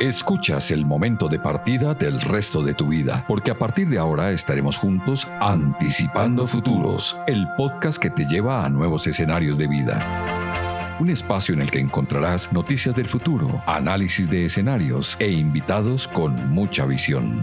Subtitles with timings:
[0.00, 4.30] Escuchas el momento de partida del resto de tu vida, porque a partir de ahora
[4.30, 10.96] estaremos juntos anticipando futuros, el podcast que te lleva a nuevos escenarios de vida.
[11.00, 16.50] Un espacio en el que encontrarás noticias del futuro, análisis de escenarios e invitados con
[16.50, 17.40] mucha visión.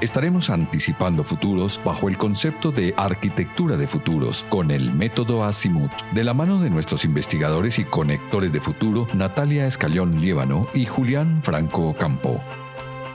[0.00, 6.24] Estaremos anticipando futuros bajo el concepto de arquitectura de futuros con el método Azimuth, de
[6.24, 11.94] la mano de nuestros investigadores y conectores de futuro Natalia Escalón Liébano y Julián Franco
[11.94, 12.40] Campo.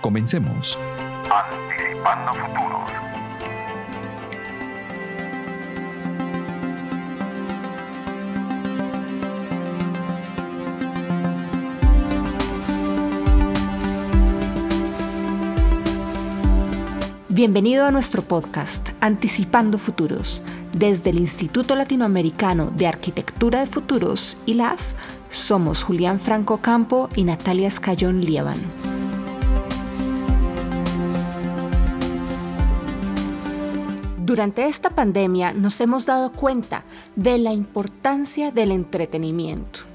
[0.02, 0.80] Comencemos.
[1.30, 3.09] Anticipando futuros.
[17.40, 20.42] Bienvenido a nuestro podcast Anticipando Futuros.
[20.74, 24.94] Desde el Instituto Latinoamericano de Arquitectura de Futuros, ILAF,
[25.30, 28.58] somos Julián Franco Campo y Natalia Escayón Lieban.
[34.18, 36.84] Durante esta pandemia nos hemos dado cuenta
[37.16, 39.89] de la importancia del entretenimiento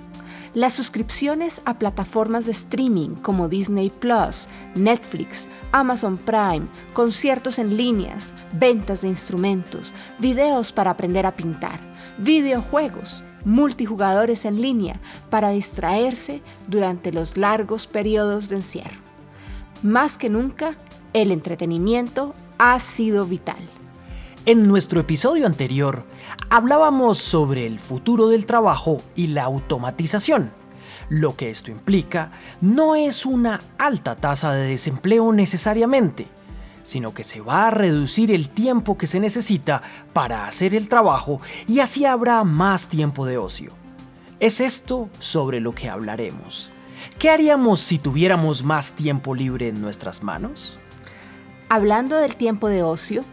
[0.54, 8.32] las suscripciones a plataformas de streaming como Disney Plus, Netflix, Amazon Prime, conciertos en líneas,
[8.52, 11.80] ventas de instrumentos, videos para aprender a pintar,
[12.18, 19.00] videojuegos, multijugadores en línea para distraerse durante los largos periodos de encierro.
[19.82, 20.76] Más que nunca,
[21.12, 23.68] el entretenimiento ha sido vital.
[24.46, 26.04] En nuestro episodio anterior
[26.50, 30.52] hablábamos sobre el futuro del trabajo y la automatización.
[31.08, 36.26] Lo que esto implica no es una alta tasa de desempleo necesariamente,
[36.82, 39.80] sino que se va a reducir el tiempo que se necesita
[40.12, 43.72] para hacer el trabajo y así habrá más tiempo de ocio.
[44.40, 46.70] Es esto sobre lo que hablaremos.
[47.18, 50.78] ¿Qué haríamos si tuviéramos más tiempo libre en nuestras manos?
[51.70, 53.24] Hablando del tiempo de ocio,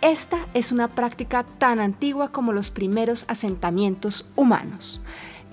[0.00, 5.00] esta es una práctica tan antigua como los primeros asentamientos humanos.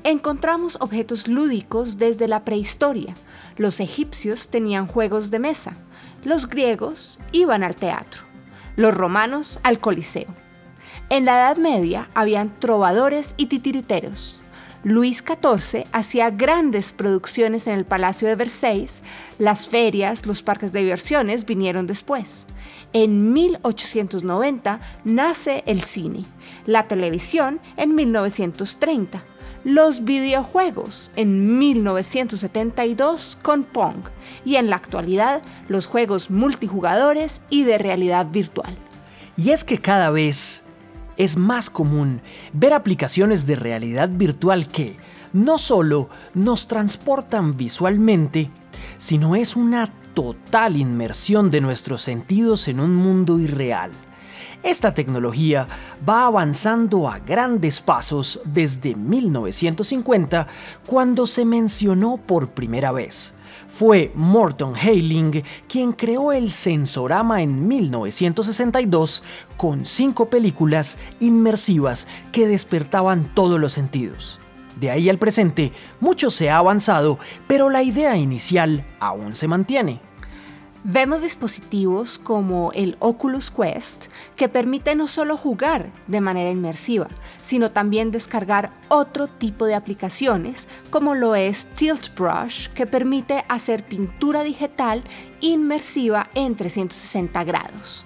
[0.03, 3.15] Encontramos objetos lúdicos desde la prehistoria.
[3.57, 5.75] Los egipcios tenían juegos de mesa,
[6.23, 8.21] los griegos iban al teatro,
[8.75, 10.27] los romanos al coliseo.
[11.09, 14.41] En la Edad Media habían trovadores y titiriteros.
[14.85, 19.01] Luis XIV hacía grandes producciones en el Palacio de Versailles,
[19.39, 22.45] las ferias, los parques de diversiones vinieron después.
[22.93, 26.23] En 1890 nace el cine,
[26.67, 29.23] la televisión en 1930,
[29.63, 34.09] los videojuegos en 1972 con Pong
[34.45, 38.77] y en la actualidad los juegos multijugadores y de realidad virtual.
[39.35, 40.64] Y es que cada vez
[41.17, 42.21] es más común
[42.53, 44.97] ver aplicaciones de realidad virtual que
[45.33, 48.49] no solo nos transportan visualmente,
[48.97, 53.91] sino es una total inmersión de nuestros sentidos en un mundo irreal.
[54.63, 55.67] Esta tecnología
[56.07, 60.47] va avanzando a grandes pasos desde 1950,
[60.87, 63.35] cuando se mencionó por primera vez.
[63.67, 69.23] Fue Morton Hayling quien creó el Sensorama en 1962
[69.57, 74.39] con cinco películas inmersivas que despertaban todos los sentidos.
[74.79, 77.17] De ahí al presente, mucho se ha avanzado,
[77.47, 80.01] pero la idea inicial aún se mantiene.
[80.87, 87.07] Vemos dispositivos como el Oculus Quest que permite no solo jugar de manera inmersiva,
[87.43, 93.83] sino también descargar otro tipo de aplicaciones como lo es Tilt Brush que permite hacer
[93.83, 95.03] pintura digital
[95.41, 98.05] inmersiva en 360 grados.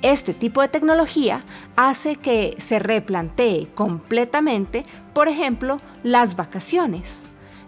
[0.00, 1.44] Este tipo de tecnología
[1.76, 7.23] hace que se replantee completamente, por ejemplo, las vacaciones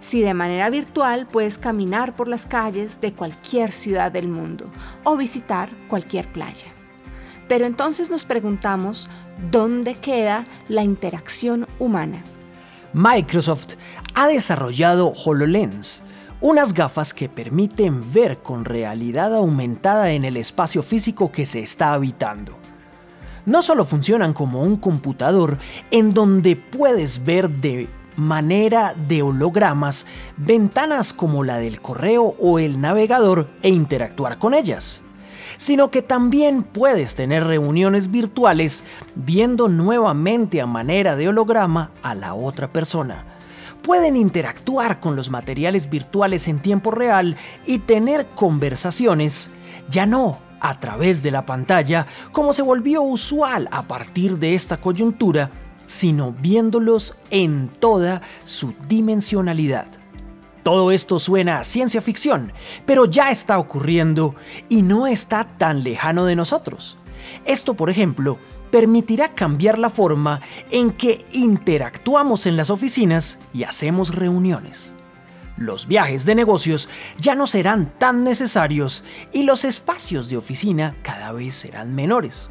[0.07, 4.71] si de manera virtual puedes caminar por las calles de cualquier ciudad del mundo
[5.03, 6.69] o visitar cualquier playa.
[7.49, 9.09] Pero entonces nos preguntamos,
[9.51, 12.23] ¿dónde queda la interacción humana?
[12.93, 13.75] Microsoft
[14.15, 16.05] ha desarrollado HoloLens,
[16.41, 21.95] unas gafas que permiten ver con realidad aumentada en el espacio físico que se está
[21.95, 22.57] habitando.
[23.45, 25.59] No solo funcionan como un computador
[25.91, 32.81] en donde puedes ver de manera de hologramas, ventanas como la del correo o el
[32.81, 35.03] navegador e interactuar con ellas
[35.57, 38.85] sino que también puedes tener reuniones virtuales
[39.15, 43.25] viendo nuevamente a manera de holograma a la otra persona.
[43.83, 47.37] Pueden interactuar con los materiales virtuales en tiempo real
[47.67, 49.51] y tener conversaciones,
[49.89, 54.79] ya no a través de la pantalla, como se volvió usual a partir de esta
[54.79, 55.51] coyuntura,
[55.87, 59.87] sino viéndolos en toda su dimensionalidad.
[60.63, 62.53] Todo esto suena a ciencia ficción,
[62.85, 64.35] pero ya está ocurriendo
[64.69, 66.97] y no está tan lejano de nosotros.
[67.45, 68.39] Esto, por ejemplo,
[68.71, 70.41] permitirá cambiar la forma
[70.71, 74.93] en que interactuamos en las oficinas y hacemos reuniones.
[75.57, 81.33] Los viajes de negocios ya no serán tan necesarios y los espacios de oficina cada
[81.33, 82.51] vez serán menores.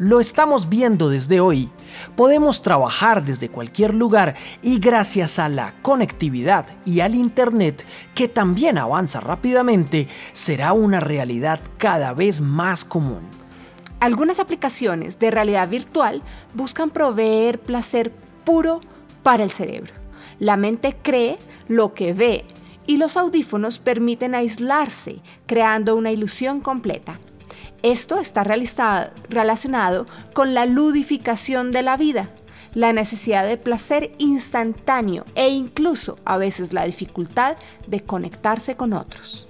[0.00, 1.68] Lo estamos viendo desde hoy.
[2.16, 8.78] Podemos trabajar desde cualquier lugar y gracias a la conectividad y al Internet, que también
[8.78, 13.28] avanza rápidamente, será una realidad cada vez más común.
[14.00, 16.22] Algunas aplicaciones de realidad virtual
[16.54, 18.10] buscan proveer placer
[18.46, 18.80] puro
[19.22, 19.92] para el cerebro.
[20.38, 21.36] La mente cree
[21.68, 22.46] lo que ve
[22.86, 27.20] y los audífonos permiten aislarse, creando una ilusión completa.
[27.82, 32.30] Esto está relacionado con la ludificación de la vida,
[32.74, 37.56] la necesidad de placer instantáneo e incluso a veces la dificultad
[37.86, 39.48] de conectarse con otros.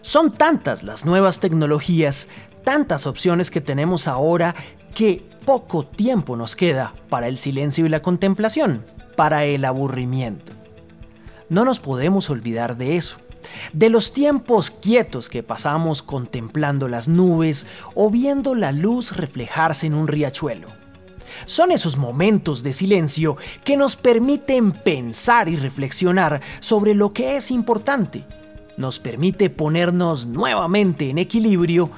[0.00, 2.28] Son tantas las nuevas tecnologías,
[2.64, 4.54] tantas opciones que tenemos ahora
[4.94, 8.84] que poco tiempo nos queda para el silencio y la contemplación,
[9.16, 10.52] para el aburrimiento.
[11.48, 13.18] No nos podemos olvidar de eso
[13.72, 19.94] de los tiempos quietos que pasamos contemplando las nubes o viendo la luz reflejarse en
[19.94, 20.68] un riachuelo.
[21.46, 27.50] Son esos momentos de silencio que nos permiten pensar y reflexionar sobre lo que es
[27.50, 28.24] importante.
[28.76, 31.90] Nos permite ponernos nuevamente en equilibrio,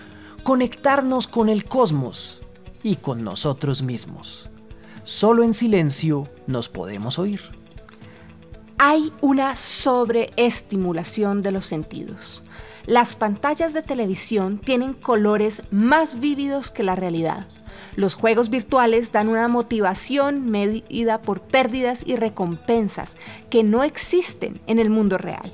[0.43, 2.43] conectarnos con el cosmos
[2.83, 4.49] y con nosotros mismos.
[5.05, 7.60] Solo en silencio nos podemos oír
[8.83, 12.43] hay una sobreestimulación de los sentidos.
[12.87, 17.47] Las pantallas de televisión tienen colores más vívidos que la realidad.
[17.95, 23.19] Los juegos virtuales dan una motivación medida por pérdidas y recompensas
[23.51, 25.53] que no existen en el mundo real.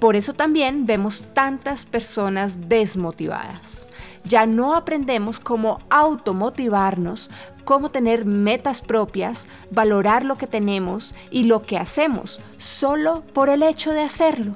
[0.00, 3.86] Por eso también vemos tantas personas desmotivadas
[4.26, 7.30] ya no aprendemos cómo automotivarnos,
[7.66, 13.64] cómo tener metas propias, valorar lo que tenemos y lo que hacemos solo por el
[13.64, 14.54] hecho de hacerlo.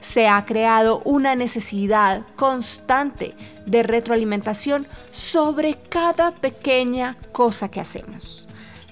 [0.00, 8.44] Se ha creado una necesidad constante de retroalimentación sobre cada pequeña cosa que hacemos.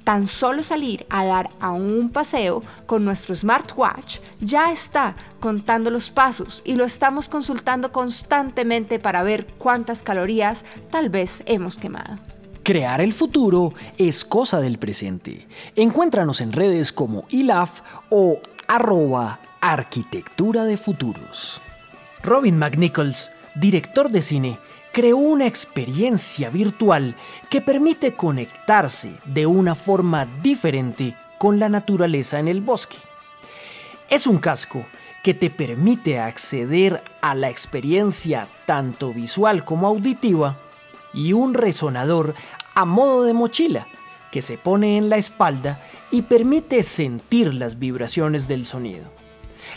[0.05, 6.11] Tan solo salir a dar a un paseo con nuestro smartwatch ya está contando los
[6.11, 12.36] pasos y lo estamos consultando constantemente para ver cuántas calorías tal vez hemos quemado.
[12.67, 15.47] Crear el futuro es cosa del presente.
[15.77, 21.63] Encuéntranos en redes como ILAF o arroba arquitectura de futuros.
[22.25, 24.59] Robin McNichols, director de cine,
[24.91, 27.15] creó una experiencia virtual
[27.51, 32.99] que permite conectarse de una forma diferente con la naturaleza en el bosque.
[34.11, 34.85] Es un casco
[35.23, 40.59] que te permite acceder a la experiencia tanto visual como auditiva
[41.17, 42.35] y un resonador
[42.75, 43.89] a modo de mochila
[44.31, 49.17] que se pone en la espalda y permite sentir las vibraciones del sonido.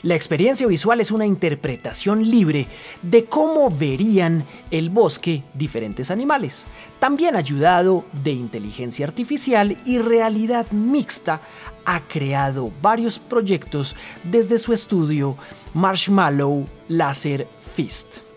[0.03, 2.67] La experiencia visual es una interpretación libre
[3.01, 6.67] de cómo verían el bosque diferentes animales.
[6.99, 11.41] También ayudado de inteligencia artificial y realidad mixta,
[11.85, 15.35] ha creado varios proyectos desde su estudio
[15.73, 18.28] Marshmallow Laser Fist.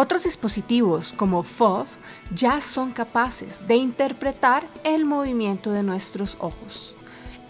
[0.00, 1.88] Otros dispositivos como FOV
[2.32, 6.94] ya son capaces de interpretar el movimiento de nuestros ojos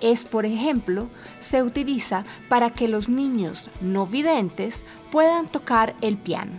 [0.00, 6.52] es, por ejemplo, se utiliza para que los niños no videntes puedan tocar el piano.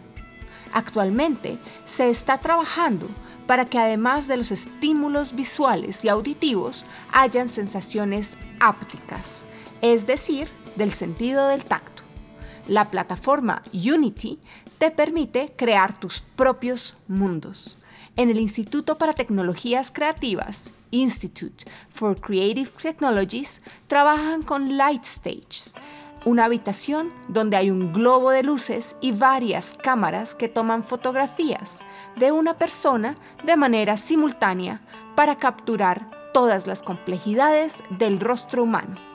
[0.73, 3.07] Actualmente se está trabajando
[3.47, 9.43] para que además de los estímulos visuales y auditivos hayan sensaciones ápticas,
[9.81, 12.03] es decir, del sentido del tacto.
[12.67, 14.37] La plataforma Unity
[14.79, 17.77] te permite crear tus propios mundos.
[18.15, 25.71] En el Instituto para Tecnologías Creativas Institute for Creative Technologies trabajan con Light Stage,
[26.25, 31.79] una habitación donde hay un globo de luces y varias cámaras que toman fotografías
[32.15, 34.81] de una persona de manera simultánea
[35.15, 39.08] para capturar todas las complejidades del rostro humano.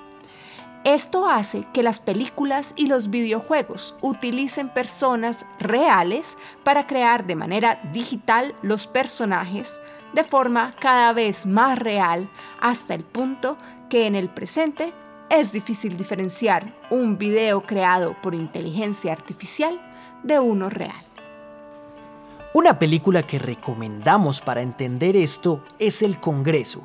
[0.84, 7.80] Esto hace que las películas y los videojuegos utilicen personas reales para crear de manera
[7.94, 9.80] digital los personajes
[10.12, 12.28] de forma cada vez más real
[12.60, 13.56] hasta el punto
[13.88, 14.92] que en el presente
[15.30, 19.80] es difícil diferenciar un video creado por inteligencia artificial
[20.22, 21.02] de uno real.
[22.52, 26.82] Una película que recomendamos para entender esto es El Congreso,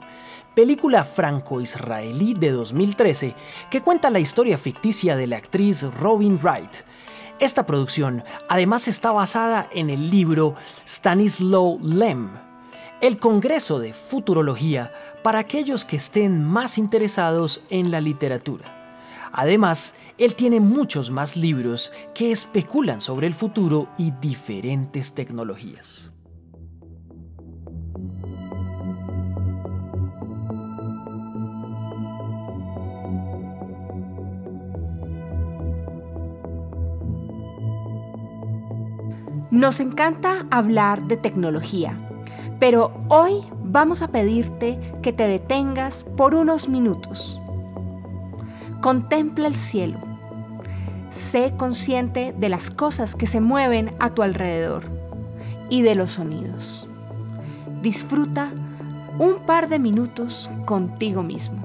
[0.56, 3.36] película franco-israelí de 2013
[3.70, 6.72] que cuenta la historia ficticia de la actriz Robin Wright.
[7.40, 12.32] Esta producción además está basada en el libro Stanislaw Lem,
[13.02, 14.92] el Congreso de Futurología
[15.24, 18.76] para aquellos que estén más interesados en la literatura.
[19.32, 26.12] Además, él tiene muchos más libros que especulan sobre el futuro y diferentes tecnologías.
[39.60, 41.94] Nos encanta hablar de tecnología,
[42.62, 47.42] pero hoy vamos a pedirte que te detengas por unos minutos.
[48.80, 50.00] Contempla el cielo.
[51.10, 54.84] Sé consciente de las cosas que se mueven a tu alrededor
[55.70, 56.88] y de los sonidos.
[57.82, 58.54] Disfruta
[59.18, 61.62] un par de minutos contigo mismo.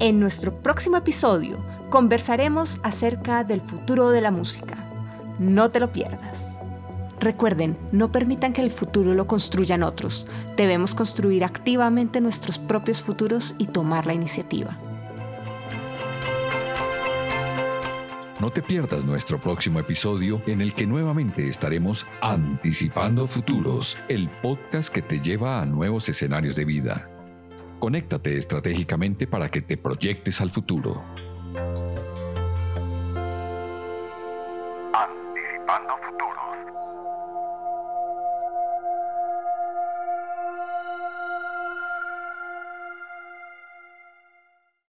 [0.00, 1.56] En nuestro próximo episodio
[1.88, 4.85] conversaremos acerca del futuro de la música.
[5.38, 6.58] No te lo pierdas.
[7.20, 10.26] Recuerden, no permitan que el futuro lo construyan otros.
[10.56, 14.78] Debemos construir activamente nuestros propios futuros y tomar la iniciativa.
[18.38, 24.92] No te pierdas nuestro próximo episodio en el que nuevamente estaremos anticipando futuros, el podcast
[24.92, 27.10] que te lleva a nuevos escenarios de vida.
[27.78, 31.02] Conéctate estratégicamente para que te proyectes al futuro.